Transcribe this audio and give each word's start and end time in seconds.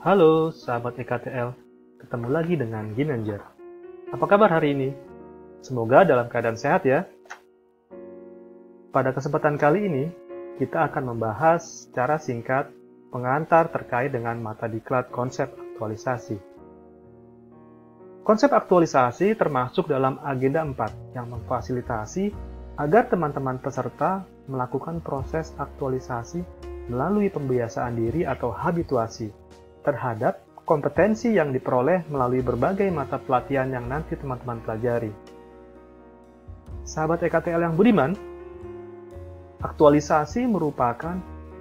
Halo 0.00 0.48
sahabat 0.48 0.96
EKTL, 0.96 1.52
ketemu 2.00 2.32
lagi 2.32 2.56
dengan 2.56 2.88
Ginanjar. 2.96 3.44
Apa 4.08 4.24
kabar 4.24 4.48
hari 4.48 4.72
ini? 4.72 4.96
Semoga 5.60 6.08
dalam 6.08 6.24
keadaan 6.24 6.56
sehat 6.56 6.88
ya. 6.88 7.04
Pada 8.96 9.12
kesempatan 9.12 9.60
kali 9.60 9.92
ini, 9.92 10.04
kita 10.56 10.88
akan 10.88 11.12
membahas 11.12 11.84
secara 11.84 12.16
singkat 12.16 12.72
pengantar 13.12 13.68
terkait 13.68 14.08
dengan 14.08 14.40
mata 14.40 14.72
diklat 14.72 15.12
konsep 15.12 15.52
aktualisasi. 15.52 16.40
Konsep 18.24 18.56
aktualisasi 18.56 19.36
termasuk 19.36 19.84
dalam 19.84 20.16
agenda 20.24 20.64
4 20.64 21.12
yang 21.12 21.28
memfasilitasi 21.28 22.32
agar 22.80 23.12
teman-teman 23.12 23.60
peserta 23.60 24.24
melakukan 24.48 25.04
proses 25.04 25.52
aktualisasi 25.60 26.40
melalui 26.88 27.28
pembiasaan 27.28 28.00
diri 28.00 28.24
atau 28.24 28.48
habituasi 28.48 29.39
terhadap 29.82 30.44
kompetensi 30.64 31.34
yang 31.34 31.50
diperoleh 31.50 32.06
melalui 32.12 32.44
berbagai 32.44 32.86
mata 32.94 33.18
pelatihan 33.18 33.66
yang 33.72 33.90
nanti 33.90 34.14
teman-teman 34.14 34.62
pelajari. 34.62 35.10
Sahabat 36.86 37.22
EKTL 37.26 37.70
yang 37.70 37.74
budiman, 37.74 38.14
aktualisasi 39.60 40.46
merupakan 40.46 41.18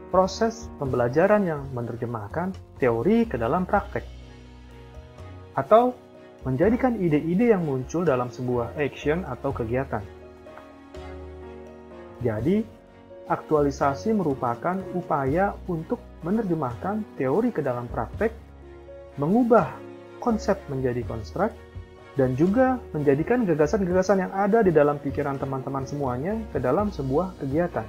proses 0.09 0.69
pembelajaran 0.81 1.45
yang 1.45 1.61
menerjemahkan 1.73 2.53
teori 2.81 3.29
ke 3.29 3.37
dalam 3.37 3.65
praktek 3.65 4.05
atau 5.53 5.93
menjadikan 6.47 6.95
ide-ide 6.95 7.51
yang 7.51 7.67
muncul 7.67 8.07
dalam 8.07 8.31
sebuah 8.31 8.79
action 8.79 9.27
atau 9.27 9.51
kegiatan. 9.51 10.01
Jadi, 12.23 12.63
aktualisasi 13.29 14.17
merupakan 14.17 14.81
upaya 14.97 15.53
untuk 15.69 16.01
menerjemahkan 16.25 17.05
teori 17.15 17.53
ke 17.53 17.61
dalam 17.61 17.85
praktek, 17.85 18.33
mengubah 19.21 19.69
konsep 20.17 20.57
menjadi 20.67 21.05
konstruk, 21.05 21.53
dan 22.17 22.35
juga 22.35 22.81
menjadikan 22.91 23.47
gagasan-gagasan 23.47 24.27
yang 24.27 24.33
ada 24.35 24.59
di 24.59 24.75
dalam 24.75 24.99
pikiran 24.99 25.39
teman-teman 25.39 25.87
semuanya 25.87 26.35
ke 26.51 26.59
dalam 26.59 26.91
sebuah 26.91 27.39
kegiatan. 27.39 27.87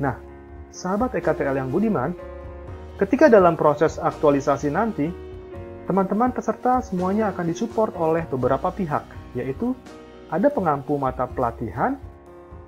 Nah, 0.00 0.16
sahabat 0.72 1.12
EKTL 1.18 1.60
yang 1.60 1.68
budiman, 1.68 2.16
ketika 2.96 3.28
dalam 3.28 3.58
proses 3.58 4.00
aktualisasi 4.00 4.72
nanti, 4.72 5.12
teman-teman 5.84 6.32
peserta 6.32 6.80
semuanya 6.80 7.34
akan 7.34 7.44
disupport 7.52 7.92
oleh 8.00 8.24
beberapa 8.30 8.72
pihak, 8.72 9.04
yaitu 9.36 9.76
ada 10.32 10.48
pengampu 10.48 10.96
mata 10.96 11.28
pelatihan, 11.28 12.00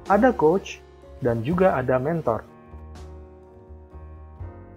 ada 0.08 0.36
coach, 0.36 0.84
dan 1.24 1.40
juga 1.40 1.72
ada 1.76 1.96
mentor. 1.96 2.44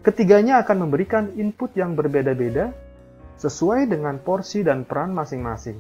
Ketiganya 0.08 0.64
akan 0.64 0.88
memberikan 0.88 1.36
input 1.36 1.75
yang 1.75 1.92
berbeda-beda 2.00 2.72
sesuai 3.36 3.92
dengan 3.92 4.16
porsi 4.23 4.64
dan 4.64 4.88
peran 4.88 5.11
masing-masing. 5.11 5.75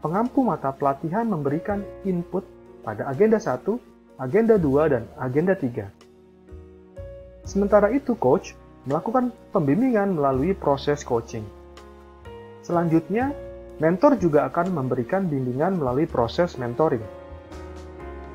Pengampu 0.00 0.46
mata 0.46 0.70
pelatihan 0.70 1.26
memberikan 1.26 1.82
input 2.06 2.46
pada 2.86 3.10
agenda 3.10 3.42
1, 3.42 4.22
agenda 4.22 4.54
2, 4.54 4.92
dan 4.94 5.02
agenda 5.18 5.58
3. 5.58 5.90
Sementara 7.42 7.90
itu 7.90 8.14
coach 8.14 8.54
melakukan 8.86 9.34
pembimbingan 9.50 10.14
melalui 10.14 10.54
proses 10.54 11.02
coaching. 11.02 11.44
Selanjutnya, 12.62 13.34
mentor 13.82 14.14
juga 14.16 14.46
akan 14.46 14.72
memberikan 14.72 15.26
bimbingan 15.26 15.76
melalui 15.76 16.06
proses 16.06 16.54
mentoring. 16.54 17.19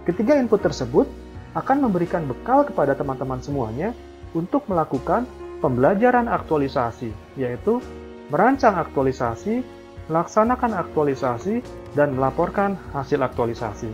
Ketiga 0.05 0.37
input 0.37 0.61
tersebut 0.61 1.09
akan 1.57 1.89
memberikan 1.89 2.29
bekal 2.29 2.61
kepada 2.61 2.93
teman-teman 2.93 3.41
semuanya 3.41 3.89
untuk 4.37 4.69
melakukan 4.69 5.25
pembelajaran 5.65 6.29
aktualisasi, 6.29 7.09
yaitu 7.33 7.81
merancang 8.29 8.77
aktualisasi, 8.77 9.65
melaksanakan 10.05 10.77
aktualisasi, 10.77 11.65
dan 11.97 12.13
melaporkan 12.13 12.77
hasil 12.93 13.17
aktualisasi. 13.25 13.89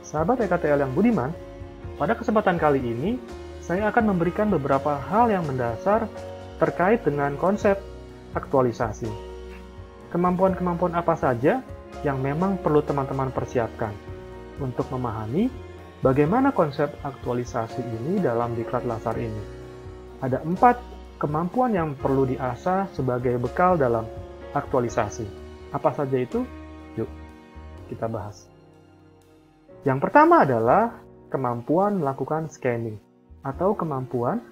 Sahabat 0.00 0.40
EKTL 0.48 0.80
yang 0.80 0.96
budiman, 0.96 1.28
pada 2.00 2.16
kesempatan 2.16 2.56
kali 2.56 2.80
ini, 2.80 3.20
saya 3.60 3.92
akan 3.92 4.16
memberikan 4.16 4.48
beberapa 4.48 4.96
hal 4.96 5.28
yang 5.28 5.44
mendasar 5.44 6.08
terkait 6.56 7.04
dengan 7.04 7.36
konsep 7.36 7.76
aktualisasi. 8.32 9.12
Kemampuan-kemampuan 10.08 10.96
apa 10.96 11.14
saja 11.14 11.60
yang 12.00 12.20
memang 12.20 12.60
perlu 12.60 12.80
teman-teman 12.80 13.28
persiapkan 13.32 13.92
untuk 14.60 14.88
memahami 14.88 15.52
bagaimana 16.00 16.52
konsep 16.52 16.88
aktualisasi 17.04 17.80
ini 17.84 18.20
dalam 18.20 18.56
diklat 18.56 18.84
lasar 18.88 19.16
ini. 19.20 19.42
Ada 20.20 20.44
empat 20.44 20.76
kemampuan 21.20 21.76
yang 21.76 21.96
perlu 21.96 22.24
diasah 22.28 22.88
sebagai 22.92 23.36
bekal 23.36 23.76
dalam 23.76 24.08
aktualisasi. 24.56 25.28
Apa 25.72 25.92
saja 25.92 26.16
itu? 26.16 26.44
Yuk, 26.96 27.08
kita 27.92 28.08
bahas. 28.08 28.48
Yang 29.84 29.98
pertama 30.08 30.44
adalah 30.44 31.00
kemampuan 31.32 32.00
melakukan 32.00 32.52
scanning 32.52 33.00
atau 33.40 33.72
kemampuan 33.72 34.44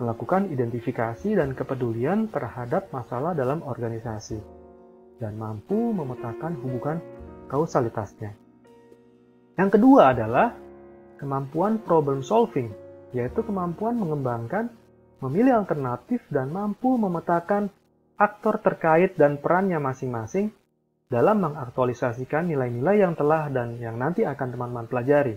melakukan 0.00 0.48
identifikasi 0.48 1.36
dan 1.36 1.52
kepedulian 1.52 2.32
terhadap 2.32 2.88
masalah 2.88 3.36
dalam 3.36 3.60
organisasi 3.60 4.59
dan 5.20 5.36
mampu 5.36 5.92
memetakan 5.92 6.56
hubungan 6.64 6.98
kausalitasnya. 7.52 8.32
Yang 9.60 9.70
kedua 9.76 10.16
adalah 10.16 10.56
kemampuan 11.20 11.84
problem 11.84 12.24
solving, 12.24 12.72
yaitu 13.12 13.44
kemampuan 13.44 14.00
mengembangkan, 14.00 14.72
memilih 15.20 15.60
alternatif, 15.60 16.24
dan 16.32 16.48
mampu 16.48 16.96
memetakan 16.96 17.68
aktor 18.16 18.56
terkait 18.64 19.20
dan 19.20 19.36
perannya 19.36 19.76
masing-masing 19.76 20.56
dalam 21.12 21.44
mengaktualisasikan 21.44 22.48
nilai-nilai 22.48 23.04
yang 23.04 23.12
telah 23.18 23.52
dan 23.52 23.76
yang 23.76 24.00
nanti 24.00 24.24
akan 24.24 24.48
teman-teman 24.56 24.88
pelajari. 24.88 25.36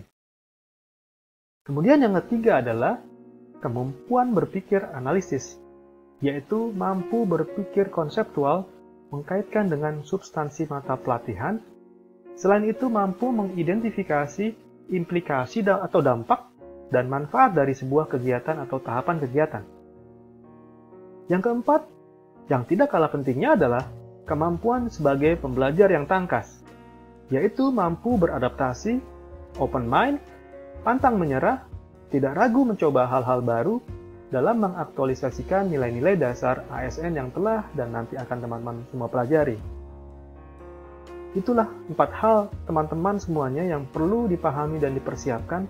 Kemudian 1.67 1.99
yang 1.99 2.15
ketiga 2.23 2.63
adalah 2.63 2.99
kemampuan 3.59 4.35
berpikir 4.35 4.83
analisis, 4.91 5.59
yaitu 6.19 6.71
mampu 6.75 7.23
berpikir 7.23 7.87
konseptual 7.91 8.67
mengkaitkan 9.13 9.69
dengan 9.69 10.01
substansi 10.01 10.65
mata 10.65 10.97
pelatihan. 10.97 11.61
Selain 12.33 12.65
itu, 12.65 12.89
mampu 12.89 13.29
mengidentifikasi 13.29 14.57
implikasi 14.89 15.61
atau 15.61 16.01
dampak 16.01 16.49
dan 16.89 17.05
manfaat 17.05 17.53
dari 17.53 17.77
sebuah 17.77 18.09
kegiatan 18.09 18.57
atau 18.65 18.81
tahapan 18.81 19.21
kegiatan. 19.21 19.63
Yang 21.29 21.41
keempat, 21.45 21.81
yang 22.49 22.65
tidak 22.65 22.89
kalah 22.89 23.13
pentingnya 23.13 23.55
adalah 23.55 23.87
kemampuan 24.25 24.89
sebagai 24.89 25.39
pembelajar 25.39 25.87
yang 25.93 26.09
tangkas, 26.09 26.65
yaitu 27.31 27.69
mampu 27.71 28.17
beradaptasi, 28.19 28.99
open 29.61 29.85
mind, 29.87 30.19
pantang 30.83 31.15
menyerah, 31.15 31.63
tidak 32.11 32.35
ragu 32.35 32.67
mencoba 32.67 33.07
hal-hal 33.07 33.39
baru, 33.39 33.75
dalam 34.33 34.65
mengaktualisasikan 34.65 35.69
nilai-nilai 35.69 36.17
dasar 36.17 36.65
ASN 36.73 37.13
yang 37.13 37.29
telah 37.29 37.69
dan 37.77 37.93
nanti 37.93 38.17
akan 38.17 38.37
teman-teman 38.41 38.81
semua 38.89 39.05
pelajari. 39.05 39.61
Itulah 41.37 41.69
empat 41.93 42.09
hal 42.17 42.37
teman-teman 42.65 43.21
semuanya 43.21 43.61
yang 43.61 43.85
perlu 43.85 44.25
dipahami 44.25 44.81
dan 44.81 44.97
dipersiapkan 44.97 45.69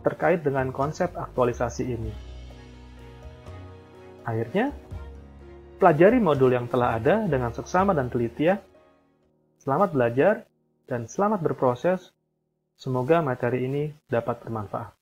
terkait 0.00 0.40
dengan 0.40 0.72
konsep 0.72 1.12
aktualisasi 1.12 1.84
ini. 1.84 2.12
Akhirnya, 4.24 4.72
pelajari 5.76 6.16
modul 6.16 6.56
yang 6.56 6.64
telah 6.68 6.96
ada 6.96 7.28
dengan 7.28 7.52
seksama 7.52 7.92
dan 7.92 8.08
teliti 8.08 8.48
ya. 8.48 8.56
Selamat 9.60 9.92
belajar 9.92 10.34
dan 10.88 11.04
selamat 11.04 11.44
berproses. 11.44 12.08
Semoga 12.76 13.20
materi 13.20 13.68
ini 13.68 13.92
dapat 14.08 14.44
bermanfaat. 14.44 14.97